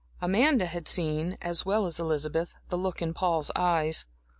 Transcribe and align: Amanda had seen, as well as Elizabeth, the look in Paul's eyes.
Amanda 0.19 0.65
had 0.65 0.87
seen, 0.87 1.37
as 1.43 1.63
well 1.63 1.85
as 1.85 1.99
Elizabeth, 1.99 2.55
the 2.69 2.75
look 2.75 3.03
in 3.03 3.13
Paul's 3.13 3.51
eyes. 3.55 4.07